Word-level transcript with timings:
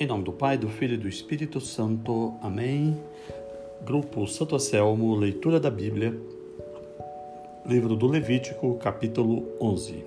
Em 0.00 0.06
nome 0.06 0.22
do 0.22 0.32
Pai, 0.32 0.56
do 0.56 0.68
Filho 0.68 0.94
e 0.94 0.96
do 0.96 1.08
Espírito 1.08 1.60
Santo. 1.60 2.34
Amém. 2.40 2.96
Grupo 3.84 4.28
Santo 4.28 4.54
Anselmo, 4.54 5.12
leitura 5.16 5.58
da 5.58 5.72
Bíblia. 5.72 6.16
Livro 7.66 7.96
do 7.96 8.06
Levítico, 8.06 8.76
capítulo 8.76 9.48
11. 9.60 10.04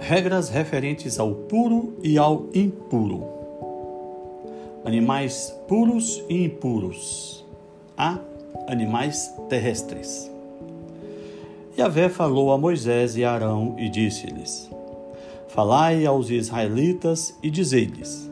Regras 0.00 0.48
referentes 0.48 1.20
ao 1.20 1.32
puro 1.32 1.96
e 2.02 2.18
ao 2.18 2.48
impuro. 2.52 3.22
Animais 4.84 5.56
puros 5.68 6.24
e 6.28 6.42
impuros. 6.42 7.46
A. 7.96 8.18
Animais 8.66 9.32
terrestres. 9.48 10.28
Yahvé 11.78 12.08
falou 12.08 12.50
a 12.50 12.58
Moisés 12.58 13.16
e 13.16 13.24
Arão 13.24 13.76
e 13.78 13.88
disse-lhes: 13.88 14.68
Falai 15.54 16.04
aos 16.04 16.30
israelitas 16.30 17.38
e 17.40 17.48
dizei-lhes: 17.48 18.28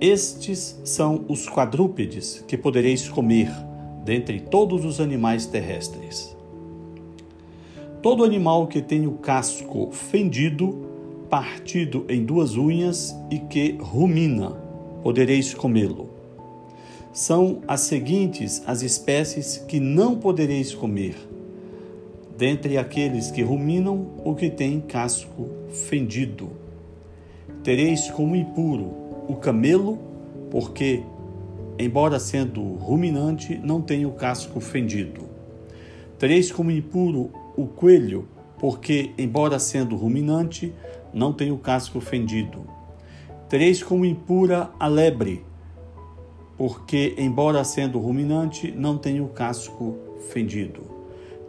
Estes 0.00 0.80
são 0.84 1.24
os 1.28 1.48
quadrúpedes 1.48 2.44
que 2.46 2.56
podereis 2.56 3.08
comer 3.08 3.50
dentre 4.04 4.38
todos 4.38 4.84
os 4.84 5.00
animais 5.00 5.44
terrestres. 5.44 6.36
Todo 8.00 8.22
animal 8.22 8.68
que 8.68 8.80
tem 8.80 9.08
o 9.08 9.14
casco 9.14 9.90
fendido, 9.90 10.86
partido 11.28 12.06
em 12.08 12.24
duas 12.24 12.56
unhas 12.56 13.12
e 13.28 13.40
que 13.40 13.76
rumina, 13.80 14.50
podereis 15.02 15.52
comê-lo. 15.52 16.08
São 17.12 17.62
as 17.66 17.80
seguintes 17.80 18.62
as 18.64 18.82
espécies 18.82 19.56
que 19.56 19.80
não 19.80 20.14
podereis 20.14 20.72
comer 20.72 21.31
dentre 22.42 22.76
aqueles 22.76 23.30
que 23.30 23.40
ruminam 23.40 24.04
o 24.24 24.34
que 24.34 24.50
tem 24.50 24.80
casco 24.80 25.48
fendido. 25.70 26.50
Tereis 27.62 28.10
como 28.10 28.34
impuro 28.34 28.92
o 29.28 29.36
camelo, 29.36 29.96
porque, 30.50 31.04
embora 31.78 32.18
sendo 32.18 32.60
ruminante, 32.60 33.60
não 33.62 33.80
tem 33.80 34.04
o 34.04 34.10
casco 34.10 34.58
fendido. 34.58 35.20
Tereis 36.18 36.50
como 36.50 36.72
impuro 36.72 37.30
o 37.56 37.64
coelho, 37.64 38.26
porque, 38.58 39.12
embora 39.16 39.60
sendo 39.60 39.94
ruminante, 39.94 40.74
não 41.14 41.32
tem 41.32 41.52
o 41.52 41.58
casco 41.58 42.00
fendido. 42.00 42.66
Tereis 43.48 43.84
como 43.84 44.04
impura 44.04 44.68
a 44.80 44.88
lebre, 44.88 45.44
porque, 46.58 47.14
embora 47.16 47.62
sendo 47.62 48.00
ruminante, 48.00 48.72
não 48.72 48.98
tem 48.98 49.20
o 49.20 49.28
casco 49.28 49.94
fendido. 50.32 50.91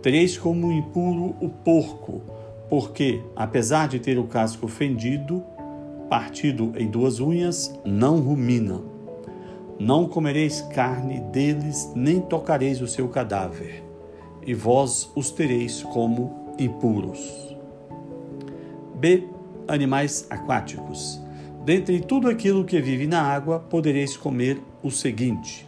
Tereis 0.04 0.38
como 0.38 0.70
impuro 0.70 1.34
o 1.40 1.48
porco, 1.48 2.22
porque, 2.70 3.22
apesar 3.38 3.88
de 3.88 4.00
ter 4.00 4.20
o 4.20 4.26
casco 4.26 4.68
fendido, 4.68 5.42
partido 6.10 6.74
em 6.76 6.90
duas 6.90 7.22
unhas, 7.22 7.74
não 7.86 8.20
rumina. 8.20 8.82
Não 9.80 10.06
comereis 10.06 10.60
carne 10.74 11.22
deles, 11.32 11.90
nem 11.96 12.20
tocareis 12.20 12.82
o 12.82 12.88
seu 12.88 13.08
cadáver, 13.08 13.82
e 14.46 14.54
vós 14.54 15.10
os 15.16 15.32
tereis 15.32 15.82
como 15.84 16.54
impuros. 16.60 17.56
B. 18.96 19.26
Animais 19.70 20.28
aquáticos. 20.30 21.22
Dentre 21.64 22.02
tudo 22.02 22.28
aquilo 22.28 22.66
que 22.66 22.82
vive 22.82 23.08
na 23.08 23.22
água, 23.22 23.58
podereis 23.58 24.18
comer 24.18 24.62
o 24.84 24.92
seguinte: 24.92 25.66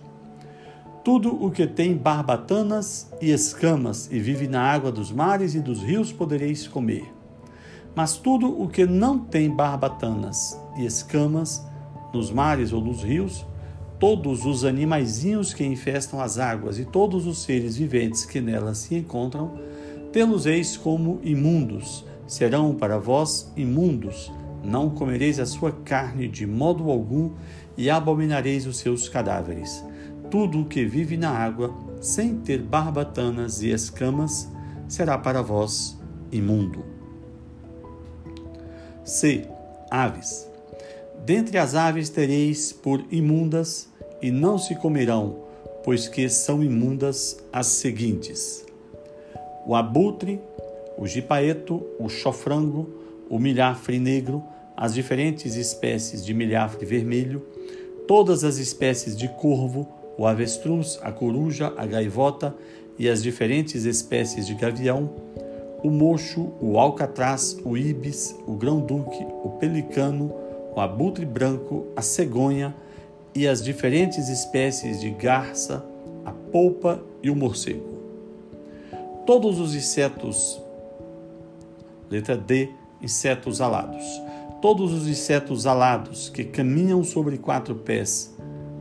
tudo 1.06 1.36
o 1.39 1.52
que 1.52 1.67
tem 1.67 1.95
barbatanas 1.95 3.08
e 3.22 3.31
escamas 3.31 4.09
e 4.11 4.17
vive 4.20 4.48
na 4.48 4.59
água 4.64 4.92
dos 4.92 5.11
mares 5.11 5.53
e 5.53 5.59
dos 5.59 5.84
rios 5.84 6.11
podereis 6.11 6.67
comer. 6.67 7.14
Mas 7.95 8.17
tudo 8.17 8.59
o 8.59 8.67
que 8.67 8.88
não 8.88 9.20
tem 9.20 9.48
barbatanas 9.48 10.60
e 10.76 10.83
escamas 10.83 11.64
nos 12.11 12.32
mares 12.32 12.73
ou 12.73 12.82
nos 12.82 13.04
rios, 13.04 13.45
todos 13.99 14.48
os 14.48 14.65
animaizinhos 14.65 15.54
que 15.54 15.64
infestam 15.64 16.20
as 16.20 16.39
águas 16.39 16.80
e 16.80 16.86
todos 16.86 17.27
os 17.27 17.44
seres 17.44 17.77
viventes 17.77 18.26
que 18.26 18.42
nelas 18.42 18.80
se 18.80 18.95
encontram, 18.95 19.60
tê-los-eis 20.11 20.76
como 20.76 21.20
imundos, 21.23 22.04
serão 22.26 22.73
para 22.73 22.98
vós 22.98 23.54
imundos. 23.55 24.32
Não 24.64 24.89
comereis 24.89 25.39
a 25.39 25.45
sua 25.45 25.71
carne 25.71 26.27
de 26.27 26.48
modo 26.48 26.89
algum 26.89 27.30
e 27.77 27.92
abominareis 27.92 28.65
os 28.65 28.77
seus 28.77 29.08
cadáveres 29.08 29.83
tudo 30.35 30.59
o 30.59 30.65
que 30.65 30.83
vive 30.83 31.15
na 31.15 31.29
água, 31.29 31.73
sem 32.01 32.35
ter 32.35 32.61
barbatanas 32.61 33.61
e 33.61 33.69
escamas, 33.69 34.51
será 34.85 35.17
para 35.17 35.41
vós 35.41 35.97
imundo. 36.29 36.83
C. 39.05 39.47
Aves. 39.89 40.45
Dentre 41.25 41.57
as 41.57 41.73
aves 41.73 42.09
tereis 42.09 42.73
por 42.73 43.01
imundas, 43.09 43.87
e 44.21 44.29
não 44.29 44.57
se 44.57 44.75
comerão, 44.75 45.37
pois 45.85 46.09
que 46.09 46.27
são 46.27 46.61
imundas 46.61 47.37
as 47.53 47.67
seguintes: 47.67 48.65
o 49.65 49.73
abutre, 49.73 50.41
o 50.97 51.07
jipaeto, 51.07 51.81
o 51.97 52.09
chofrango, 52.09 52.89
o 53.29 53.39
milhafre 53.39 53.99
negro, 53.99 54.43
as 54.75 54.93
diferentes 54.93 55.55
espécies 55.55 56.25
de 56.25 56.33
milhafre 56.33 56.85
vermelho, 56.85 57.41
todas 58.05 58.43
as 58.43 58.57
espécies 58.57 59.15
de 59.15 59.29
corvo, 59.29 59.95
o 60.17 60.26
avestruz, 60.26 60.99
a 61.02 61.11
coruja, 61.11 61.73
a 61.77 61.86
gaivota 61.86 62.55
e 62.98 63.09
as 63.09 63.21
diferentes 63.21 63.86
espécies 63.86 64.48
de 64.48 64.55
gavião, 64.55 65.09
o 65.83 65.89
mocho, 65.89 66.53
o 66.59 66.80
alcatraz, 66.80 67.58
o 67.64 67.77
ibis, 67.77 68.36
o 68.48 68.53
grão-duque, 68.53 69.26
o 69.43 69.49
pelicano, 69.59 70.33
o 70.76 70.80
abutre 70.80 71.26
branco, 71.26 71.87
a 71.95 72.02
cegonha 72.02 72.76
e 73.33 73.48
as 73.48 73.64
diferentes 73.64 74.30
espécies 74.30 74.99
de 74.99 75.09
garça, 75.11 75.86
a 76.26 76.32
polpa 76.32 77.02
e 77.21 77.30
o 77.30 77.36
morcego. 77.36 77.95
Todos 79.26 79.59
os 79.59 79.76
insetos, 79.76 80.61
letra 82.09 82.37
D, 82.37 82.70
insetos 83.02 83.61
alados. 83.61 84.03
Todos 84.61 84.93
os 84.93 85.08
insetos 85.08 85.67
alados 85.67 86.30
que 86.30 86.43
caminham 86.43 87.03
sobre 87.03 87.37
quatro 87.37 87.76
pés, 87.76 88.34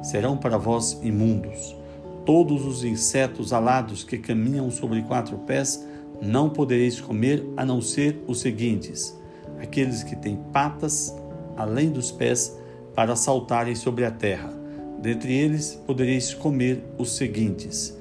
serão 0.04 0.36
para 0.36 0.58
vós 0.58 1.00
imundos. 1.02 1.76
Todos 2.24 2.64
os 2.64 2.84
insetos 2.84 3.52
alados 3.52 4.04
que 4.04 4.18
caminham 4.18 4.70
sobre 4.70 5.02
quatro 5.02 5.36
pés 5.38 5.84
não 6.22 6.48
podereis 6.48 7.00
comer, 7.00 7.44
a 7.56 7.64
não 7.64 7.80
ser 7.80 8.22
os 8.26 8.40
seguintes: 8.40 9.18
aqueles 9.60 10.02
que 10.02 10.14
têm 10.14 10.36
patas 10.52 11.14
além 11.56 11.90
dos 11.90 12.10
pés 12.10 12.56
para 12.94 13.16
saltarem 13.16 13.74
sobre 13.74 14.04
a 14.04 14.10
terra. 14.10 14.52
Dentre 15.00 15.32
eles 15.32 15.80
podereis 15.86 16.32
comer 16.32 16.84
os 16.98 17.16
seguintes: 17.16 17.96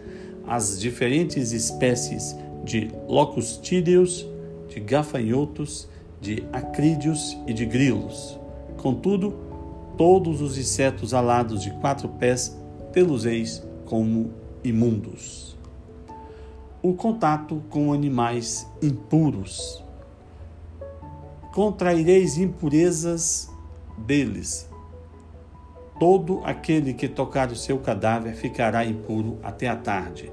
as 0.48 0.80
diferentes 0.80 1.52
espécies 1.52 2.36
de 2.64 2.90
locustídeos, 3.08 4.26
de 4.70 4.80
gafanhotos, 4.80 5.88
de 6.22 6.44
acrídeos 6.54 7.38
e 7.46 7.54
de 7.54 7.66
grilos. 7.66 8.40
Contudo, 8.78 9.36
todos 10.04 10.42
os 10.42 10.58
insetos 10.58 11.14
alados 11.14 11.62
de 11.62 11.72
quatro 11.80 12.10
pés 12.10 12.60
tê-los-eis 12.92 13.66
como 13.86 14.34
imundos. 14.62 15.58
O 16.82 16.94
contato 16.94 17.64
com 17.70 17.94
animais 17.94 18.68
impuros. 18.82 19.82
Contraireis 21.54 22.38
impurezas 22.38 23.50
deles. 23.98 24.70
Todo 25.98 26.42
aquele 26.44 26.94
que 26.94 27.08
tocar 27.08 27.50
o 27.50 27.56
seu 27.56 27.80
cadáver 27.80 28.36
ficará 28.36 28.86
impuro 28.86 29.40
até 29.42 29.70
a 29.70 29.78
tarde. 29.78 30.30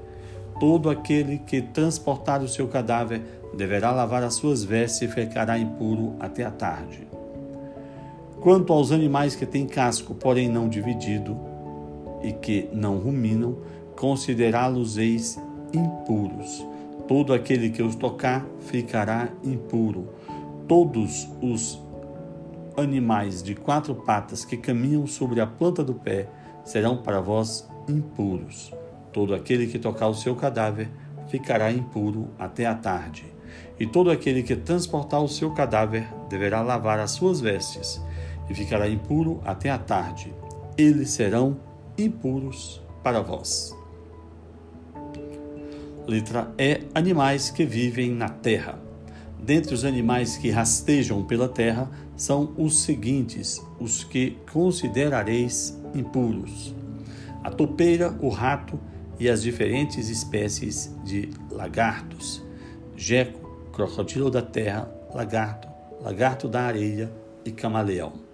Todo 0.59 0.89
aquele 0.89 1.37
que 1.37 1.61
transportar 1.61 2.43
o 2.43 2.47
seu 2.49 2.67
cadáver 2.67 3.21
deverá 3.53 3.91
lavar 3.91 4.21
as 4.21 4.33
suas 4.33 4.65
vestes 4.65 5.03
e 5.03 5.07
ficará 5.07 5.57
impuro 5.57 6.17
até 6.19 6.43
a 6.43 6.51
tarde. 6.51 7.20
Quanto 8.41 8.73
aos 8.73 8.91
animais 8.91 9.35
que 9.35 9.45
têm 9.45 9.67
casco, 9.67 10.15
porém 10.15 10.49
não 10.49 10.67
dividido, 10.67 11.37
e 12.23 12.33
que 12.33 12.67
não 12.73 12.97
ruminam, 12.97 13.57
considerá-los-eis 13.95 15.39
impuros. 15.71 16.65
Todo 17.07 17.35
aquele 17.35 17.69
que 17.69 17.83
os 17.83 17.95
tocar 17.95 18.43
ficará 18.61 19.29
impuro. 19.43 20.09
Todos 20.67 21.29
os 21.39 21.79
animais 22.75 23.43
de 23.43 23.53
quatro 23.53 23.93
patas 23.93 24.43
que 24.43 24.57
caminham 24.57 25.05
sobre 25.05 25.39
a 25.39 25.45
planta 25.45 25.83
do 25.83 25.93
pé 25.93 26.27
serão 26.65 26.97
para 26.97 27.21
vós 27.21 27.69
impuros. 27.87 28.73
Todo 29.13 29.35
aquele 29.35 29.67
que 29.67 29.77
tocar 29.77 30.07
o 30.07 30.15
seu 30.15 30.35
cadáver 30.35 30.89
ficará 31.27 31.71
impuro 31.71 32.29
até 32.39 32.65
a 32.65 32.73
tarde. 32.73 33.23
E 33.79 33.85
todo 33.85 34.09
aquele 34.09 34.41
que 34.41 34.55
transportar 34.55 35.21
o 35.21 35.29
seu 35.29 35.51
cadáver 35.51 36.07
deverá 36.27 36.63
lavar 36.63 36.99
as 36.99 37.11
suas 37.11 37.39
vestes 37.39 38.01
e 38.51 38.55
ficará 38.55 38.87
impuro 38.87 39.41
até 39.45 39.69
a 39.69 39.77
tarde. 39.77 40.33
Eles 40.77 41.09
serão 41.09 41.57
impuros 41.97 42.81
para 43.03 43.21
vós. 43.21 43.75
Letra 46.07 46.53
E. 46.57 46.81
Animais 46.93 47.49
que 47.49 47.65
vivem 47.65 48.11
na 48.11 48.29
terra. 48.29 48.79
dentre 49.43 49.73
os 49.73 49.83
animais 49.83 50.37
que 50.37 50.51
rastejam 50.51 51.23
pela 51.23 51.49
terra 51.49 51.89
são 52.15 52.53
os 52.57 52.81
seguintes, 52.81 53.59
os 53.79 54.03
que 54.03 54.37
considerareis 54.51 55.75
impuros: 55.95 56.75
a 57.43 57.49
topeira, 57.49 58.15
o 58.21 58.29
rato 58.29 58.79
e 59.19 59.27
as 59.27 59.41
diferentes 59.41 60.09
espécies 60.09 60.95
de 61.03 61.31
lagartos, 61.49 62.43
geco, 62.95 63.49
crocodilo 63.71 64.29
da 64.29 64.43
terra, 64.43 64.91
lagarto, 65.13 65.67
lagarto 66.01 66.47
da 66.47 66.61
areia 66.61 67.11
e 67.43 67.51
camaleão. 67.51 68.30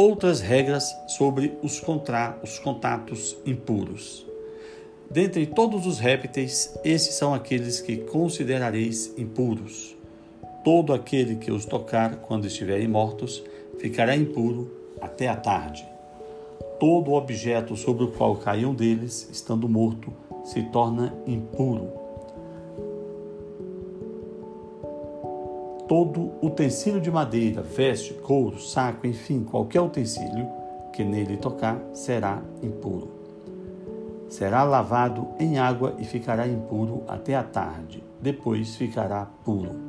Outras 0.00 0.40
regras 0.40 0.96
sobre 1.08 1.58
os, 1.60 1.80
contra, 1.80 2.38
os 2.40 2.56
contatos 2.60 3.36
impuros. 3.44 4.24
Dentre 5.10 5.44
todos 5.44 5.88
os 5.88 5.98
répteis, 5.98 6.72
esses 6.84 7.16
são 7.16 7.34
aqueles 7.34 7.80
que 7.80 7.96
considerareis 7.96 9.12
impuros. 9.18 9.96
Todo 10.62 10.92
aquele 10.92 11.34
que 11.34 11.50
os 11.50 11.64
tocar 11.64 12.14
quando 12.18 12.46
estiverem 12.46 12.86
mortos 12.86 13.42
ficará 13.80 14.14
impuro 14.14 14.70
até 15.00 15.26
a 15.26 15.34
tarde. 15.34 15.84
Todo 16.78 17.14
objeto 17.14 17.76
sobre 17.76 18.04
o 18.04 18.12
qual 18.12 18.36
cai 18.36 18.64
um 18.64 18.72
deles, 18.72 19.28
estando 19.32 19.68
morto, 19.68 20.12
se 20.44 20.62
torna 20.70 21.12
impuro. 21.26 22.07
Todo 25.88 26.32
utensílio 26.42 27.00
de 27.00 27.10
madeira, 27.10 27.62
veste, 27.62 28.12
couro, 28.14 28.60
saco, 28.60 29.06
enfim, 29.06 29.42
qualquer 29.42 29.80
utensílio 29.80 30.46
que 30.92 31.02
nele 31.02 31.38
tocar 31.38 31.82
será 31.92 32.42
impuro 32.62 33.18
será 34.28 34.62
lavado 34.62 35.28
em 35.38 35.58
água 35.58 35.94
e 35.98 36.04
ficará 36.04 36.46
impuro 36.46 37.02
até 37.08 37.34
a 37.34 37.42
tarde, 37.42 38.04
depois 38.20 38.76
ficará 38.76 39.26
puro. 39.44 39.88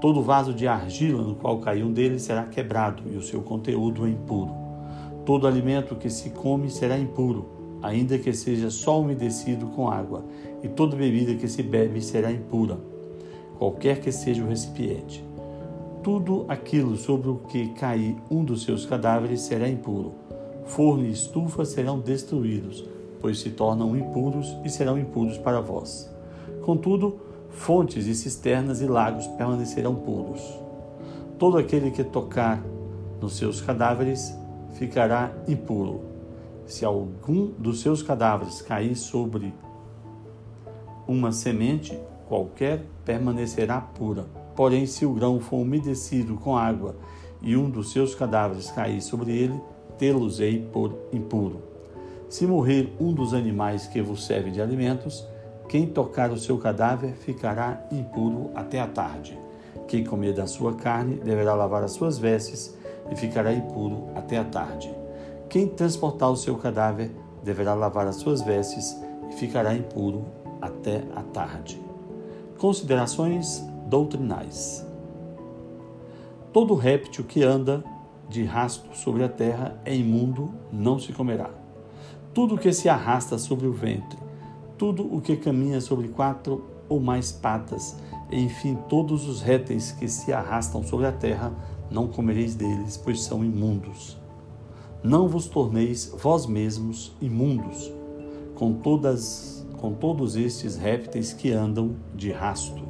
Todo 0.00 0.22
vaso 0.22 0.54
de 0.54 0.66
argila 0.66 1.22
no 1.22 1.34
qual 1.34 1.58
caiu 1.58 1.86
um 1.86 1.92
deles 1.92 2.22
será 2.22 2.44
quebrado 2.44 3.02
e 3.12 3.16
o 3.16 3.22
seu 3.22 3.42
conteúdo 3.42 4.06
é 4.06 4.10
impuro. 4.10 4.52
Todo 5.26 5.46
alimento 5.46 5.94
que 5.94 6.08
se 6.08 6.30
come 6.30 6.70
será 6.70 6.98
impuro, 6.98 7.78
ainda 7.82 8.18
que 8.18 8.32
seja 8.32 8.70
só 8.70 9.00
umedecido 9.00 9.66
com 9.66 9.90
água, 9.90 10.24
e 10.62 10.68
toda 10.68 10.96
bebida 10.96 11.34
que 11.34 11.46
se 11.46 11.62
bebe 11.62 12.00
será 12.00 12.32
impura, 12.32 12.78
qualquer 13.60 14.00
que 14.00 14.10
seja 14.10 14.42
o 14.42 14.48
recipiente. 14.48 15.24
Tudo 16.02 16.44
aquilo 16.48 16.96
sobre 16.96 17.28
o 17.28 17.36
que 17.36 17.68
cair 17.74 18.16
um 18.28 18.42
dos 18.42 18.64
seus 18.64 18.84
cadáveres 18.84 19.42
será 19.42 19.68
impuro. 19.68 20.14
Forno 20.64 21.04
e 21.04 21.12
estufa 21.12 21.64
serão 21.64 22.00
destruídos 22.00 22.84
pois 23.20 23.38
se 23.38 23.50
tornam 23.50 23.96
impuros 23.96 24.56
e 24.64 24.70
serão 24.70 24.98
impuros 24.98 25.36
para 25.38 25.60
vós. 25.60 26.10
Contudo, 26.62 27.20
fontes 27.50 28.06
e 28.06 28.14
cisternas 28.14 28.80
e 28.80 28.86
lagos 28.86 29.26
permanecerão 29.28 29.94
puros. 29.94 30.42
Todo 31.38 31.58
aquele 31.58 31.90
que 31.90 32.02
tocar 32.02 32.62
nos 33.20 33.36
seus 33.36 33.60
cadáveres 33.60 34.34
ficará 34.74 35.32
impuro. 35.46 36.02
Se 36.66 36.84
algum 36.84 37.46
dos 37.58 37.80
seus 37.80 38.02
cadáveres 38.02 38.62
cair 38.62 38.94
sobre 38.94 39.52
uma 41.06 41.32
semente 41.32 41.98
qualquer, 42.30 42.84
permanecerá 43.04 43.80
pura. 43.80 44.24
Porém, 44.54 44.86
se 44.86 45.04
o 45.04 45.12
grão 45.12 45.40
for 45.40 45.56
umedecido 45.56 46.36
com 46.36 46.56
água 46.56 46.94
e 47.42 47.56
um 47.56 47.68
dos 47.68 47.90
seus 47.90 48.14
cadáveres 48.14 48.70
cair 48.70 49.02
sobre 49.02 49.36
ele, 49.36 49.60
tê-los-ei 49.98 50.60
por 50.72 50.96
impuro. 51.12 51.60
Se 52.28 52.46
morrer 52.46 52.94
um 53.00 53.12
dos 53.12 53.34
animais 53.34 53.88
que 53.88 54.00
vos 54.00 54.24
serve 54.24 54.52
de 54.52 54.62
alimentos, 54.62 55.26
quem 55.68 55.88
tocar 55.88 56.30
o 56.30 56.38
seu 56.38 56.56
cadáver 56.56 57.14
ficará 57.14 57.84
impuro 57.90 58.52
até 58.54 58.80
a 58.80 58.86
tarde. 58.86 59.36
Quem 59.88 60.04
comer 60.04 60.32
da 60.32 60.46
sua 60.46 60.74
carne 60.74 61.16
deverá 61.16 61.54
lavar 61.54 61.82
as 61.82 61.92
suas 61.92 62.16
vestes 62.16 62.76
e 63.10 63.16
ficará 63.16 63.52
impuro 63.52 64.06
até 64.14 64.38
a 64.38 64.44
tarde. 64.44 64.94
Quem 65.48 65.66
transportar 65.66 66.30
o 66.30 66.36
seu 66.36 66.54
cadáver 66.56 67.10
deverá 67.42 67.74
lavar 67.74 68.06
as 68.06 68.16
suas 68.16 68.40
vestes 68.40 68.96
e 69.28 69.32
ficará 69.34 69.74
impuro 69.74 70.24
até 70.60 71.02
a 71.16 71.22
tarde. 71.22 71.89
Considerações 72.60 73.64
doutrinais: 73.88 74.86
Todo 76.52 76.74
réptil 76.74 77.24
que 77.24 77.42
anda 77.42 77.82
de 78.28 78.44
rasto 78.44 78.96
sobre 78.96 79.24
a 79.24 79.28
terra 79.28 79.80
é 79.84 79.96
imundo, 79.96 80.54
não 80.70 81.00
se 81.00 81.12
comerá 81.12 81.50
tudo 82.32 82.54
o 82.54 82.58
que 82.58 82.72
se 82.72 82.88
arrasta 82.88 83.38
sobre 83.38 83.66
o 83.66 83.72
ventre, 83.72 84.18
tudo 84.78 85.02
o 85.14 85.20
que 85.20 85.36
caminha 85.36 85.80
sobre 85.80 86.08
quatro 86.08 86.64
ou 86.88 87.00
mais 87.00 87.32
patas, 87.32 87.96
enfim, 88.30 88.78
todos 88.88 89.28
os 89.28 89.42
répteis 89.42 89.92
que 89.92 90.08
se 90.08 90.32
arrastam 90.32 90.82
sobre 90.82 91.06
a 91.06 91.12
terra, 91.12 91.52
não 91.90 92.06
comereis 92.06 92.54
deles, 92.54 92.96
pois 92.96 93.22
são 93.22 93.44
imundos. 93.44 94.16
Não 95.02 95.28
vos 95.28 95.46
torneis 95.46 96.14
vós 96.18 96.46
mesmos 96.46 97.12
imundos 97.20 97.92
com 98.54 98.74
todas 98.74 99.59
com 99.80 99.94
todos 99.94 100.36
estes 100.36 100.76
répteis 100.76 101.32
que 101.32 101.50
andam 101.50 101.96
de 102.14 102.30
rasto. 102.30 102.82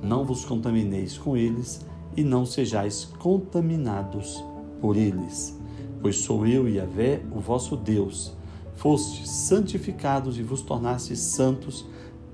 Não 0.00 0.24
vos 0.24 0.44
contamineis 0.44 1.18
com 1.18 1.36
eles 1.36 1.84
e 2.16 2.22
não 2.22 2.46
sejais 2.46 3.04
contaminados 3.18 4.42
por 4.80 4.96
eles, 4.96 5.58
pois 6.00 6.16
sou 6.18 6.46
eu, 6.46 6.68
Yahvé, 6.68 7.20
o 7.34 7.40
vosso 7.40 7.76
Deus, 7.76 8.32
fostes 8.76 9.28
santificados 9.28 10.38
e 10.38 10.42
vos 10.42 10.62
tornastes 10.62 11.18
santos, 11.18 11.84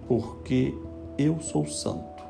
porque 0.06 0.74
eu 1.16 1.40
sou 1.40 1.66
santo. 1.66 2.22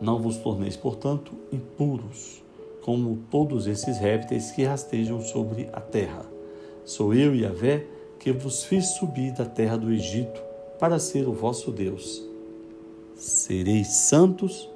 Não 0.00 0.20
vos 0.20 0.36
torneis, 0.38 0.76
portanto, 0.76 1.32
impuros, 1.52 2.42
como 2.82 3.20
todos 3.30 3.68
esses 3.68 3.98
répteis 3.98 4.50
que 4.50 4.64
rastejam 4.64 5.20
sobre 5.20 5.68
a 5.72 5.80
terra. 5.80 6.26
Sou 6.84 7.14
eu, 7.14 7.34
Yahvé, 7.34 7.86
que 8.18 8.32
vos 8.32 8.64
fiz 8.64 8.86
subir 8.96 9.32
da 9.32 9.44
terra 9.44 9.76
do 9.76 9.92
Egito 9.92 10.47
para 10.78 10.98
ser 10.98 11.28
o 11.28 11.32
vosso 11.32 11.70
Deus. 11.70 12.24
Sereis 13.14 13.88
santos, 13.88 14.70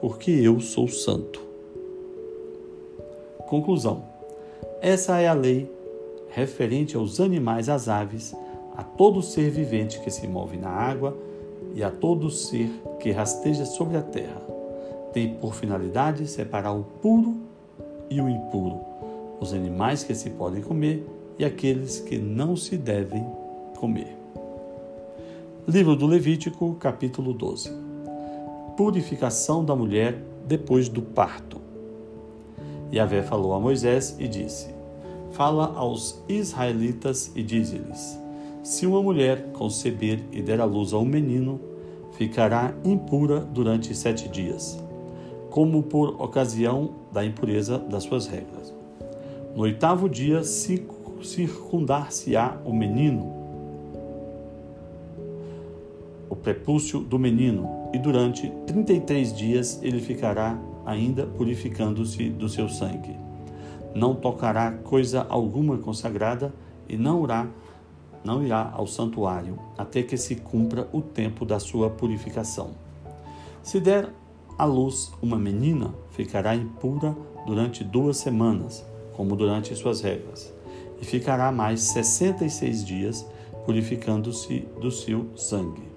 porque 0.00 0.30
eu 0.30 0.60
sou 0.60 0.88
santo. 0.88 1.40
Conclusão: 3.46 4.04
essa 4.80 5.18
é 5.18 5.28
a 5.28 5.32
lei 5.32 5.70
referente 6.28 6.96
aos 6.96 7.18
animais, 7.18 7.68
às 7.68 7.88
aves, 7.88 8.34
a 8.76 8.82
todo 8.82 9.22
ser 9.22 9.50
vivente 9.50 10.00
que 10.00 10.10
se 10.10 10.26
move 10.28 10.58
na 10.58 10.68
água 10.68 11.16
e 11.74 11.82
a 11.82 11.90
todo 11.90 12.30
ser 12.30 12.68
que 13.00 13.10
rasteja 13.10 13.64
sobre 13.64 13.96
a 13.96 14.02
terra. 14.02 14.42
Tem 15.12 15.34
por 15.34 15.54
finalidade 15.54 16.26
separar 16.26 16.72
o 16.72 16.84
puro 17.00 17.36
e 18.10 18.20
o 18.20 18.28
impuro, 18.28 18.80
os 19.40 19.54
animais 19.54 20.04
que 20.04 20.14
se 20.14 20.30
podem 20.30 20.62
comer 20.62 21.06
e 21.38 21.44
aqueles 21.44 22.00
que 22.00 22.18
não 22.18 22.54
se 22.54 22.76
devem 22.76 23.24
comer. 23.78 24.25
Livro 25.68 25.96
do 25.96 26.06
Levítico, 26.06 26.76
capítulo 26.76 27.32
12. 27.32 27.72
Purificação 28.76 29.64
da 29.64 29.74
mulher 29.74 30.22
depois 30.46 30.88
do 30.88 31.02
parto. 31.02 31.60
Yahvé 32.92 33.20
falou 33.22 33.52
a 33.52 33.58
Moisés 33.58 34.14
e 34.20 34.28
disse: 34.28 34.68
fala 35.32 35.72
aos 35.74 36.22
israelitas 36.28 37.32
e 37.34 37.42
diz-lhes: 37.42 38.16
Se 38.62 38.86
uma 38.86 39.02
mulher 39.02 39.48
conceber 39.54 40.20
e 40.30 40.40
der 40.40 40.60
à 40.60 40.64
luz 40.64 40.92
a 40.92 40.98
um 40.98 41.04
menino, 41.04 41.60
ficará 42.12 42.72
impura 42.84 43.40
durante 43.40 43.92
sete 43.92 44.28
dias, 44.28 44.80
como 45.50 45.82
por 45.82 46.22
ocasião 46.22 46.90
da 47.12 47.24
impureza 47.24 47.76
das 47.76 48.04
suas 48.04 48.28
regras. 48.28 48.72
No 49.54 49.62
oitavo 49.62 50.08
dia 50.08 50.44
circundar-se-á 50.44 52.56
o 52.64 52.72
menino, 52.72 53.35
o 56.36 56.42
prepúcio 56.42 57.00
do 57.00 57.18
menino, 57.18 57.88
e 57.92 57.98
durante 57.98 58.50
trinta 58.66 58.92
e 58.92 59.00
três 59.00 59.34
dias 59.34 59.80
ele 59.82 60.00
ficará 60.00 60.58
ainda 60.84 61.26
purificando-se 61.26 62.30
do 62.30 62.48
seu 62.48 62.68
sangue 62.68 63.26
não 63.96 64.14
tocará 64.14 64.70
coisa 64.72 65.26
alguma 65.28 65.78
consagrada 65.78 66.52
e 66.86 66.98
não 66.98 67.24
irá, 67.24 67.48
não 68.22 68.44
irá 68.44 68.70
ao 68.74 68.86
santuário 68.86 69.58
até 69.76 70.02
que 70.02 70.18
se 70.18 70.36
cumpra 70.36 70.86
o 70.92 71.00
tempo 71.00 71.46
da 71.46 71.58
sua 71.58 71.88
purificação. 71.88 72.72
Se 73.62 73.80
der 73.80 74.10
à 74.58 74.66
luz 74.66 75.12
uma 75.22 75.38
menina, 75.38 75.94
ficará 76.10 76.54
impura 76.54 77.16
durante 77.46 77.82
duas 77.82 78.18
semanas, 78.18 78.84
como 79.14 79.34
durante 79.34 79.74
suas 79.74 80.02
regras, 80.02 80.52
e 81.00 81.04
ficará 81.04 81.50
mais 81.50 81.80
sessenta 81.80 82.44
e 82.44 82.50
seis 82.50 82.84
dias 82.84 83.26
purificando-se 83.64 84.60
do 84.78 84.90
seu 84.90 85.26
sangue. 85.36 85.95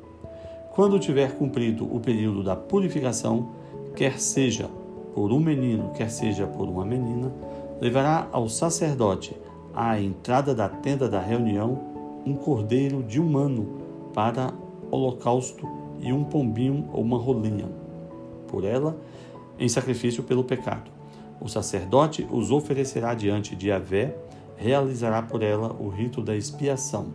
Quando 0.79 0.97
tiver 0.97 1.35
cumprido 1.35 1.83
o 1.93 1.99
período 1.99 2.41
da 2.41 2.55
purificação, 2.55 3.49
quer 3.97 4.17
seja 4.17 4.69
por 5.13 5.29
um 5.29 5.37
menino, 5.37 5.91
quer 5.91 6.09
seja 6.09 6.47
por 6.47 6.69
uma 6.69 6.85
menina, 6.85 7.33
levará 7.81 8.29
ao 8.31 8.47
sacerdote 8.47 9.35
à 9.73 9.99
entrada 9.99 10.55
da 10.55 10.69
tenda 10.69 11.09
da 11.09 11.19
reunião 11.19 12.21
um 12.25 12.33
cordeiro 12.33 13.03
de 13.03 13.19
um 13.19 13.37
ano 13.37 13.81
para 14.13 14.53
holocausto 14.89 15.67
e 15.99 16.13
um 16.13 16.23
pombinho 16.23 16.87
ou 16.93 17.03
uma 17.03 17.17
rolinha 17.17 17.67
por 18.47 18.63
ela 18.63 18.95
em 19.59 19.67
sacrifício 19.67 20.23
pelo 20.23 20.45
pecado. 20.45 20.89
O 21.41 21.49
sacerdote 21.49 22.25
os 22.31 22.51
oferecerá 22.51 23.13
diante 23.13 23.53
de 23.53 23.67
Yahvé, 23.67 24.15
realizará 24.55 25.21
por 25.21 25.43
ela 25.43 25.75
o 25.77 25.89
rito 25.89 26.21
da 26.21 26.37
expiação, 26.37 27.07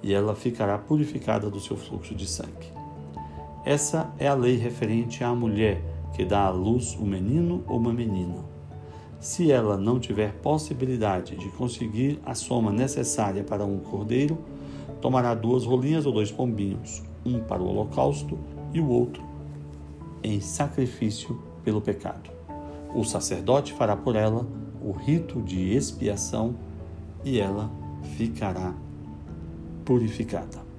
e 0.00 0.14
ela 0.14 0.36
ficará 0.36 0.78
purificada 0.78 1.50
do 1.50 1.58
seu 1.58 1.76
fluxo 1.76 2.14
de 2.14 2.28
sangue. 2.28 2.79
Essa 3.64 4.12
é 4.18 4.26
a 4.26 4.34
lei 4.34 4.56
referente 4.56 5.22
à 5.22 5.34
mulher 5.34 5.82
que 6.14 6.24
dá 6.24 6.46
à 6.46 6.50
luz 6.50 6.96
um 6.98 7.04
menino 7.04 7.62
ou 7.66 7.78
uma 7.78 7.92
menina. 7.92 8.44
Se 9.18 9.52
ela 9.52 9.76
não 9.76 10.00
tiver 10.00 10.32
possibilidade 10.34 11.36
de 11.36 11.48
conseguir 11.50 12.18
a 12.24 12.34
soma 12.34 12.72
necessária 12.72 13.44
para 13.44 13.64
um 13.64 13.78
cordeiro, 13.78 14.38
tomará 15.00 15.34
duas 15.34 15.64
rolinhas 15.64 16.06
ou 16.06 16.12
dois 16.12 16.32
pombinhos, 16.32 17.02
um 17.24 17.38
para 17.40 17.62
o 17.62 17.68
holocausto 17.68 18.38
e 18.72 18.80
o 18.80 18.88
outro 18.88 19.30
em 20.22 20.40
sacrifício 20.40 21.40
pelo 21.64 21.80
pecado. 21.80 22.30
O 22.94 23.04
sacerdote 23.04 23.72
fará 23.72 23.96
por 23.96 24.16
ela 24.16 24.46
o 24.82 24.92
rito 24.92 25.40
de 25.42 25.74
expiação 25.74 26.54
e 27.24 27.38
ela 27.38 27.70
ficará 28.16 28.74
purificada. 29.84 30.69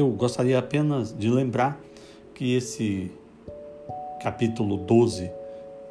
Eu 0.00 0.08
gostaria 0.12 0.58
apenas 0.58 1.14
de 1.14 1.28
lembrar 1.28 1.78
que 2.34 2.54
esse 2.54 3.10
capítulo 4.22 4.78
12 4.78 5.30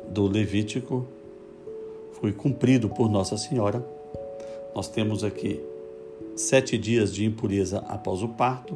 do 0.07 0.25
Levítico 0.25 1.05
foi 2.13 2.31
cumprido 2.31 2.89
por 2.89 3.07
Nossa 3.07 3.37
Senhora. 3.37 3.85
Nós 4.73 4.87
temos 4.87 5.23
aqui 5.23 5.61
sete 6.35 6.75
dias 6.75 7.13
de 7.13 7.23
impureza 7.23 7.85
após 7.87 8.23
o 8.23 8.29
parto. 8.29 8.75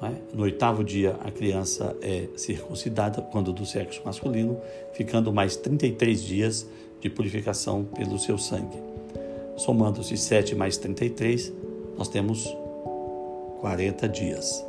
Né? 0.00 0.16
No 0.32 0.44
oitavo 0.44 0.82
dia, 0.82 1.14
a 1.22 1.30
criança 1.30 1.94
é 2.00 2.26
circuncidada, 2.34 3.20
quando 3.20 3.52
do 3.52 3.66
sexo 3.66 4.00
masculino, 4.02 4.58
ficando 4.94 5.30
mais 5.30 5.56
33 5.56 6.22
dias 6.22 6.66
de 7.02 7.10
purificação 7.10 7.84
pelo 7.84 8.18
seu 8.18 8.38
sangue. 8.38 8.78
Somando-se 9.58 10.16
7 10.16 10.54
mais 10.54 10.78
33, 10.78 11.52
nós 11.98 12.08
temos 12.08 12.61
40 13.62 14.08
dias, 14.08 14.66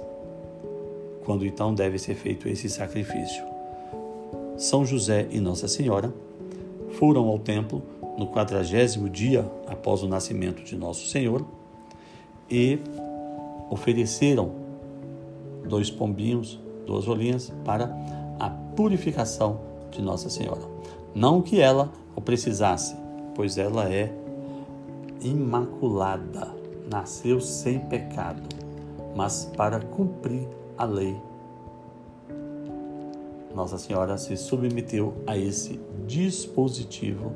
quando 1.26 1.44
então 1.48 1.74
deve 1.74 1.98
ser 1.98 2.14
feito 2.14 2.48
esse 2.48 2.70
sacrifício. 2.70 3.44
São 4.56 4.86
José 4.86 5.28
e 5.32 5.40
Nossa 5.40 5.68
Senhora 5.68 6.14
foram 6.92 7.28
ao 7.28 7.40
templo 7.40 7.82
no 8.20 8.28
quadragésimo 8.28 9.10
dia 9.10 9.50
após 9.66 10.04
o 10.04 10.08
nascimento 10.08 10.64
de 10.64 10.76
Nosso 10.76 11.08
Senhor 11.08 11.44
e 12.48 12.78
ofereceram 13.72 14.52
dois 15.68 15.90
pombinhos, 15.90 16.60
duas 16.86 17.08
rolinhas 17.08 17.52
para 17.66 17.86
a 18.40 18.48
purificação 18.76 19.60
de 19.90 20.04
Nossa 20.04 20.30
Senhora. 20.30 20.62
Não 21.16 21.42
que 21.42 21.60
ela 21.60 21.92
o 22.16 22.22
precisasse, 22.22 22.96
pois 23.34 23.58
ela 23.58 23.92
é 23.92 24.14
imaculada, 25.20 26.54
nasceu 26.88 27.42
sem 27.42 27.80
pecado, 27.80 28.53
mas 29.16 29.46
para 29.56 29.80
cumprir 29.80 30.48
a 30.78 30.86
lei 30.86 31.16
nossa 33.54 33.78
Senhora 33.78 34.18
se 34.18 34.36
submeteu 34.36 35.14
a 35.28 35.38
esse 35.38 35.80
dispositivo 36.08 37.32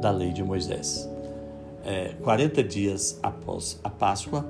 da 0.00 0.10
lei 0.10 0.30
de 0.30 0.42
Moisés. 0.42 1.08
É, 1.84 2.14
40 2.22 2.62
dias 2.62 3.18
após 3.22 3.80
a 3.82 3.88
Páscoa, 3.88 4.46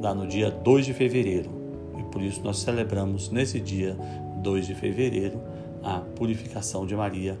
dá 0.00 0.14
no 0.14 0.26
dia 0.26 0.50
2 0.50 0.86
de 0.86 0.92
fevereiro, 0.92 1.50
e 1.98 2.02
por 2.04 2.20
isso 2.20 2.42
nós 2.42 2.58
celebramos 2.58 3.30
nesse 3.30 3.58
dia 3.58 3.96
2 4.42 4.66
de 4.66 4.74
fevereiro 4.74 5.40
a 5.82 6.00
purificação 6.00 6.86
de 6.86 6.94
Maria, 6.94 7.38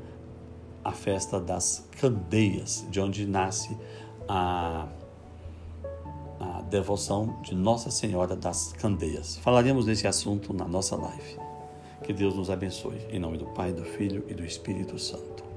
a 0.82 0.92
festa 0.92 1.38
das 1.38 1.86
candeias, 2.00 2.86
de 2.90 3.00
onde 3.00 3.26
nasce 3.26 3.76
a, 4.28 4.86
a 6.44 6.60
devoção 6.60 7.40
de 7.42 7.54
Nossa 7.54 7.90
Senhora 7.90 8.36
das 8.36 8.72
Candeias. 8.74 9.36
Falaremos 9.36 9.86
desse 9.86 10.06
assunto 10.06 10.52
na 10.52 10.66
nossa 10.68 10.94
live. 10.94 11.38
Que 12.02 12.12
Deus 12.12 12.34
nos 12.34 12.50
abençoe. 12.50 12.98
Em 13.08 13.18
nome 13.18 13.38
do 13.38 13.46
Pai, 13.46 13.72
do 13.72 13.84
Filho 13.84 14.24
e 14.28 14.34
do 14.34 14.44
Espírito 14.44 14.98
Santo. 14.98 15.53